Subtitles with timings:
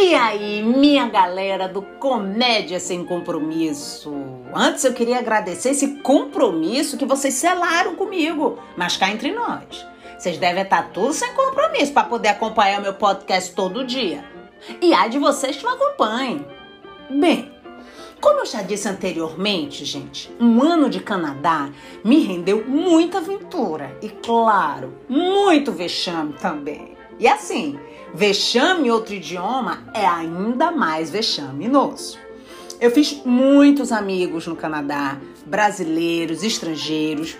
[0.00, 4.14] E aí, minha galera do Comédia Sem Compromisso?
[4.54, 9.84] Antes eu queria agradecer esse compromisso que vocês selaram comigo, mas cá entre nós.
[10.16, 14.24] Vocês devem estar tudo sem compromisso para poder acompanhar o meu podcast todo dia.
[14.80, 16.46] E há de vocês que não acompanhem.
[17.10, 17.50] Bem,
[18.20, 21.70] como eu já disse anteriormente, gente, um ano de Canadá
[22.04, 26.97] me rendeu muita aventura e, claro, muito vexame também.
[27.18, 27.78] E assim,
[28.14, 32.18] vexame em outro idioma é ainda mais vexaminoso.
[32.80, 37.36] Eu fiz muitos amigos no Canadá, brasileiros, estrangeiros,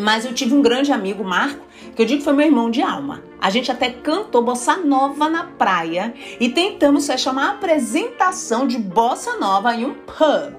[0.00, 2.82] mas eu tive um grande amigo, Marco, que eu digo que foi meu irmão de
[2.82, 3.22] alma.
[3.40, 9.36] A gente até cantou bossa nova na praia e tentamos fechar uma apresentação de bossa
[9.36, 10.54] nova em um pub.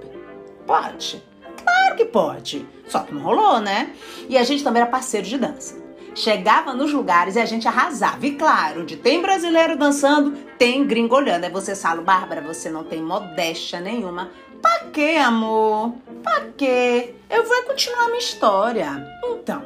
[0.66, 1.22] Pode?
[1.62, 2.66] Claro que pode.
[2.88, 3.94] Só que não rolou, né?
[4.28, 5.89] E a gente também era parceiro de dança.
[6.16, 8.26] Chegava nos lugares e a gente arrasava.
[8.26, 11.46] E claro, onde tem brasileiro dançando, tem gringo olhando.
[11.46, 14.30] Aí você fala, Bárbara, você não tem modéstia nenhuma.
[14.62, 15.94] Pra quê, amor?
[16.22, 17.16] Pra quê?
[17.30, 19.08] Eu vou continuar minha história.
[19.24, 19.64] Então,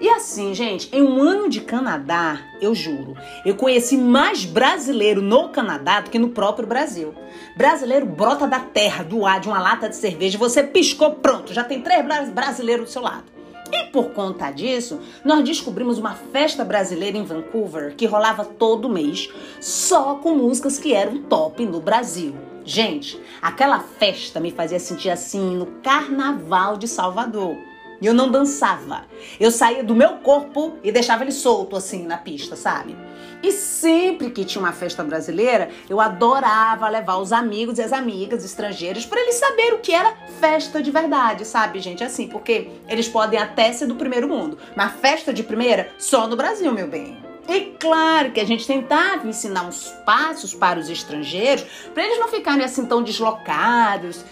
[0.00, 5.48] e assim, gente, em um ano de Canadá, eu juro, eu conheci mais brasileiro no
[5.50, 7.14] Canadá do que no próprio Brasil.
[7.56, 11.62] Brasileiro brota da terra, do ar, de uma lata de cerveja, você piscou, pronto, já
[11.62, 13.33] tem três brasileiros do seu lado.
[13.72, 19.30] E por conta disso, nós descobrimos uma festa brasileira em Vancouver que rolava todo mês,
[19.60, 22.34] só com músicas que eram top no Brasil.
[22.64, 27.56] Gente, aquela festa me fazia sentir assim no Carnaval de Salvador.
[28.04, 29.06] E eu não dançava.
[29.40, 32.94] Eu saía do meu corpo e deixava ele solto assim na pista, sabe?
[33.42, 38.44] E sempre que tinha uma festa brasileira, eu adorava levar os amigos e as amigas
[38.44, 42.04] estrangeiros para eles saberem o que era festa de verdade, sabe, gente?
[42.04, 46.36] Assim, porque eles podem até ser do primeiro mundo, mas festa de primeira só no
[46.36, 47.16] Brasil, meu bem.
[47.48, 52.28] E claro que a gente tentava ensinar uns passos para os estrangeiros, para eles não
[52.28, 54.22] ficarem assim tão deslocados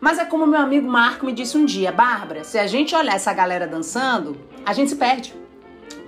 [0.00, 3.16] mas é como meu amigo Marco me disse um dia, Bárbara, se a gente olhar
[3.16, 5.34] essa galera dançando, a gente se perde.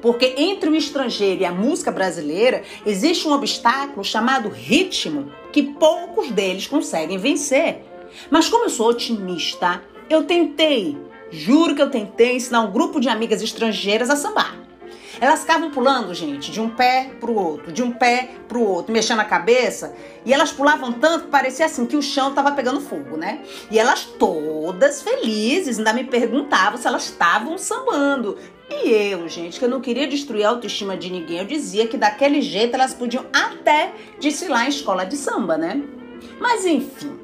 [0.01, 6.31] Porque entre o estrangeiro e a música brasileira existe um obstáculo chamado ritmo que poucos
[6.31, 7.85] deles conseguem vencer.
[8.31, 10.97] Mas como eu sou otimista, eu tentei,
[11.31, 14.60] juro que eu tentei ensinar um grupo de amigas estrangeiras a sambar.
[15.21, 19.21] Elas ficavam pulando, gente, de um pé pro outro, de um pé pro outro, mexendo
[19.21, 19.95] a cabeça.
[20.25, 23.43] E elas pulavam tanto que parecia assim que o chão tava pegando fogo, né?
[23.71, 28.39] E elas todas felizes, ainda me perguntavam se elas estavam sambando.
[28.71, 31.99] E eu, gente, que eu não queria destruir a autoestima de ninguém, eu dizia que
[31.99, 35.83] daquele jeito elas podiam até desfilar em escola de samba, né?
[36.41, 37.19] Mas enfim,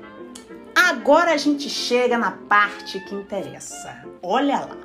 [0.74, 4.04] agora a gente chega na parte que interessa.
[4.22, 4.76] Olha lá.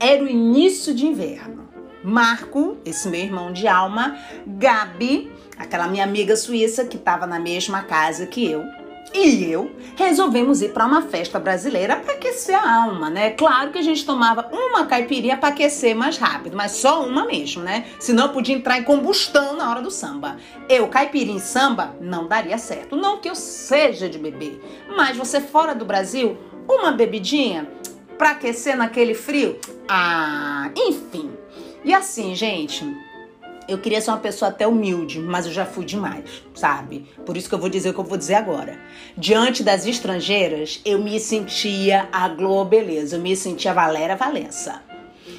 [0.00, 1.68] Era o início de inverno.
[2.08, 7.82] Marco, esse meu irmão de alma, Gabi, aquela minha amiga suíça que estava na mesma
[7.82, 8.64] casa que eu,
[9.12, 13.30] e eu resolvemos ir para uma festa brasileira para aquecer a alma, né?
[13.30, 17.62] Claro que a gente tomava uma caipirinha para aquecer mais rápido, mas só uma mesmo,
[17.62, 17.84] né?
[17.98, 20.38] Senão podia entrar em combustão na hora do samba.
[20.68, 22.96] Eu, caipirinha e samba, não daria certo.
[22.96, 24.60] Não que eu seja de beber,
[24.96, 27.68] mas você fora do Brasil, uma bebidinha
[28.16, 29.58] para aquecer naquele frio?
[29.86, 31.37] Ah, enfim.
[31.84, 32.84] E assim, gente,
[33.68, 37.06] eu queria ser uma pessoa até humilde, mas eu já fui demais, sabe?
[37.26, 38.80] Por isso que eu vou dizer o que eu vou dizer agora.
[39.16, 44.82] Diante das estrangeiras, eu me sentia a Globo Beleza, eu me sentia Valéria Valença.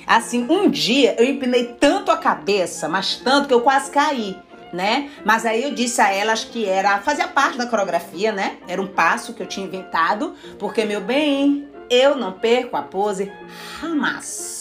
[0.06, 4.38] Assim, um dia eu empinei tanto a cabeça, mas tanto que eu quase caí,
[4.72, 5.10] né?
[5.26, 8.58] Mas aí eu disse a elas que era fazia parte da coreografia, né?
[8.68, 13.32] Era um passo que eu tinha inventado, porque meu bem, eu não perco a pose
[13.82, 14.59] jamais.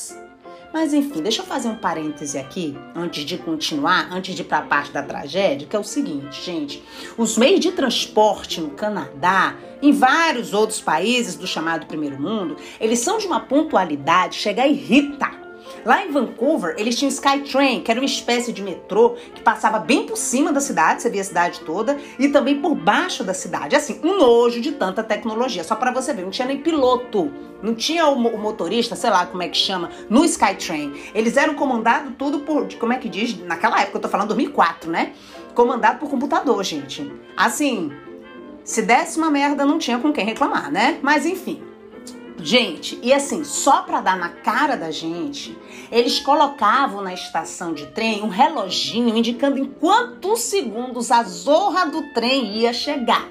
[0.72, 4.58] Mas enfim, deixa eu fazer um parêntese aqui, antes de continuar, antes de ir para
[4.58, 6.82] a parte da tragédia, que é o seguinte, gente.
[7.16, 12.98] Os meios de transporte no Canadá, em vários outros países do chamado primeiro mundo, eles
[12.98, 15.47] são de uma pontualidade, chega a irritar.
[15.84, 20.06] Lá em Vancouver, eles tinham Skytrain, que era uma espécie de metrô que passava bem
[20.06, 23.76] por cima da cidade, você via a cidade toda, e também por baixo da cidade.
[23.76, 25.64] Assim, um nojo de tanta tecnologia.
[25.64, 27.30] Só para você ver, não tinha nem piloto,
[27.62, 30.92] não tinha o, motorista, sei lá como é que chama, no Skytrain.
[31.14, 34.90] Eles eram comandados tudo por, como é que diz, naquela época, eu tô falando 2004,
[34.90, 35.12] né?
[35.54, 37.12] Comandado por computador, gente.
[37.36, 37.92] Assim,
[38.64, 40.98] se desse uma merda, não tinha com quem reclamar, né?
[41.02, 41.67] Mas enfim.
[42.40, 45.58] Gente, e assim, só para dar na cara da gente,
[45.90, 52.12] eles colocavam na estação de trem um reloginho indicando em quantos segundos a zorra do
[52.12, 53.28] trem ia chegar.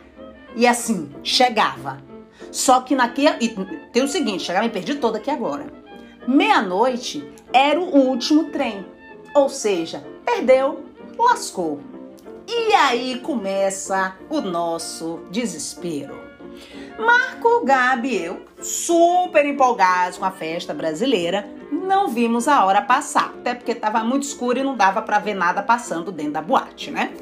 [0.55, 2.03] E assim, chegava.
[2.51, 3.37] Só que naquele.
[3.39, 3.49] E
[3.93, 5.67] tem o seguinte, chegava me perdi toda aqui agora.
[6.27, 8.85] Meia-noite era o último trem.
[9.33, 10.83] Ou seja, perdeu,
[11.17, 11.79] lascou.
[12.45, 16.26] E aí começa o nosso desespero.
[16.99, 23.33] Marco, Gabi e eu, super empolgados com a festa brasileira, não vimos a hora passar,
[23.39, 26.89] até porque estava muito escuro e não dava para ver nada passando dentro da boate,
[26.89, 27.13] né?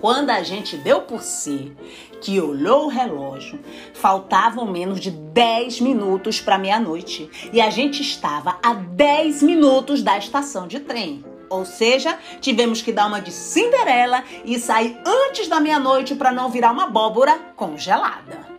[0.00, 1.72] Quando a gente deu por si,
[2.20, 3.60] que olhou o relógio,
[3.92, 10.18] faltavam menos de 10 minutos para meia-noite e a gente estava a 10 minutos da
[10.18, 11.24] estação de trem.
[11.48, 16.50] Ou seja, tivemos que dar uma de Cinderela e sair antes da meia-noite para não
[16.50, 18.53] virar uma abóbora congelada.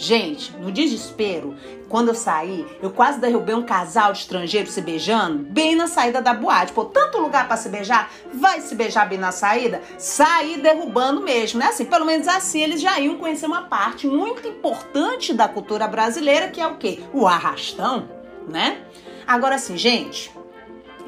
[0.00, 1.54] Gente, no desespero,
[1.86, 6.22] quando eu saí, eu quase derrubei um casal de estrangeiros se beijando bem na saída
[6.22, 6.72] da boate.
[6.72, 9.82] Pô, tanto lugar para se beijar, vai se beijar bem na saída?
[9.98, 11.66] Sair derrubando mesmo, né?
[11.66, 16.48] Assim, pelo menos assim eles já iam conhecer uma parte muito importante da cultura brasileira,
[16.48, 17.00] que é o quê?
[17.12, 18.08] O arrastão,
[18.48, 18.78] né?
[19.26, 20.32] Agora assim, gente,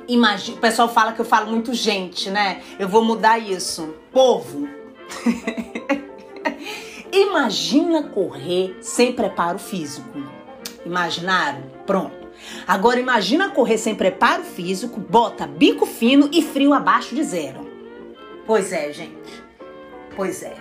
[0.07, 2.61] imagina, o pessoal fala que eu falo muito gente, né?
[2.79, 3.95] Eu vou mudar isso.
[4.13, 4.69] Povo.
[7.13, 10.19] Imagina correr sem preparo físico.
[10.87, 11.63] Imaginaram?
[11.87, 12.29] Pronto.
[12.67, 17.71] Agora imagina correr sem preparo físico, bota bico fino e frio abaixo de zero.
[18.47, 19.45] Pois é, gente.
[20.17, 20.55] Pois é.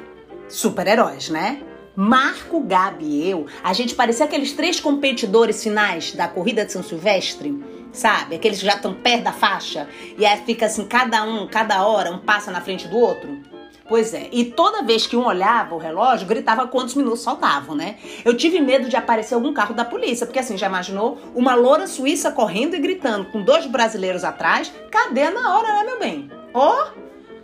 [0.50, 1.62] Super-heróis, né?
[1.96, 6.84] Marco, Gabi e eu, a gente parecia aqueles três competidores finais da corrida de São
[6.84, 8.36] Silvestre, sabe?
[8.36, 9.88] Aqueles que já estão perto da faixa
[10.18, 13.51] e aí fica assim, cada um, cada hora, um passa na frente do outro.
[13.92, 14.30] Pois é.
[14.32, 17.98] E toda vez que um olhava o relógio, gritava quantos minutos faltavam, né?
[18.24, 21.18] Eu tive medo de aparecer algum carro da polícia, porque assim, já imaginou?
[21.36, 24.72] Uma loura suíça correndo e gritando com dois brasileiros atrás?
[24.90, 26.32] Cadê na hora, né, meu bem?
[26.54, 26.86] Oh!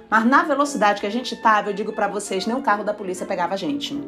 [0.09, 2.94] Mas na velocidade que a gente tava, eu digo para vocês, nem o carro da
[2.94, 4.01] polícia pegava a gente.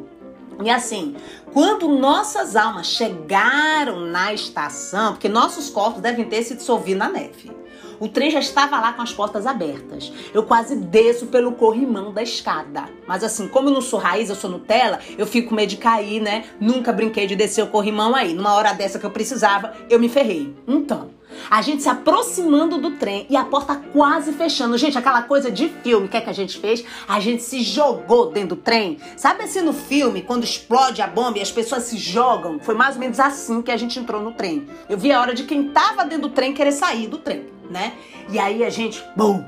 [0.64, 1.16] E assim,
[1.52, 7.59] quando nossas almas chegaram na estação, porque nossos corpos devem ter se dissolvido na neve.
[8.00, 10.10] O trem já estava lá com as portas abertas.
[10.32, 12.88] Eu quase desço pelo corrimão da escada.
[13.06, 15.76] Mas assim, como eu não sou raiz, eu sou Nutella, eu fico com medo de
[15.76, 16.46] cair, né?
[16.58, 18.32] Nunca brinquei de descer o corrimão aí.
[18.32, 20.56] Numa hora dessa que eu precisava, eu me ferrei.
[20.66, 21.10] Então,
[21.50, 24.78] a gente se aproximando do trem e a porta quase fechando.
[24.78, 26.82] Gente, aquela coisa de filme, o que é que a gente fez?
[27.06, 28.96] A gente se jogou dentro do trem.
[29.14, 32.58] Sabe assim no filme, quando explode a bomba e as pessoas se jogam?
[32.60, 34.66] Foi mais ou menos assim que a gente entrou no trem.
[34.88, 37.94] Eu vi a hora de quem tava dentro do trem querer sair do trem né?
[38.28, 39.44] E aí a gente, bum,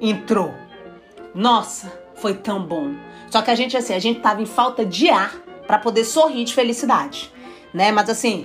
[0.00, 0.52] entrou.
[1.34, 2.94] Nossa, foi tão bom.
[3.30, 5.34] Só que a gente assim, a gente tava em falta de ar
[5.66, 7.32] para poder sorrir de felicidade,
[7.72, 7.90] né?
[7.92, 8.44] Mas assim,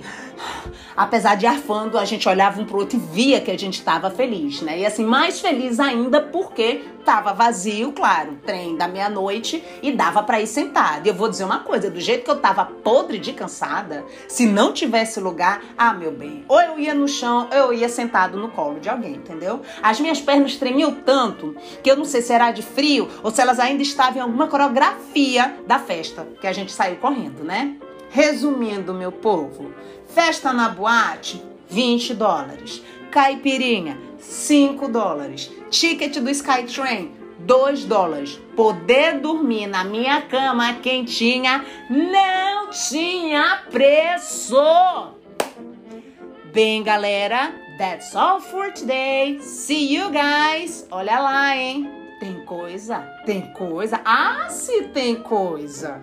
[0.98, 4.10] apesar de arfando, a gente olhava um pro outro e via que a gente estava
[4.10, 4.80] feliz, né?
[4.80, 10.40] E assim, mais feliz ainda porque tava vazio, claro, trem da meia-noite e dava para
[10.40, 11.06] ir sentado.
[11.06, 14.44] E eu vou dizer uma coisa, do jeito que eu tava podre de cansada, se
[14.44, 18.36] não tivesse lugar, ah, meu bem, ou eu ia no chão, ou eu ia sentado
[18.36, 19.62] no colo de alguém, entendeu?
[19.80, 23.40] As minhas pernas tremiam tanto que eu não sei se era de frio ou se
[23.40, 27.76] elas ainda estavam em alguma coreografia da festa que a gente saiu correndo, né?
[28.10, 29.72] Resumindo, meu povo,
[30.06, 32.82] festa na boate, 20 dólares.
[33.10, 35.50] Caipirinha, 5 dólares.
[35.70, 38.40] Ticket do Skytrain, 2 dólares.
[38.56, 44.56] Poder dormir na minha cama quentinha não tinha preço.
[46.52, 49.38] Bem, galera, that's all for today.
[49.40, 50.86] See you guys.
[50.90, 51.88] Olha lá, hein?
[52.18, 52.98] Tem coisa?
[53.24, 54.00] Tem coisa?
[54.04, 56.02] Ah, se tem coisa.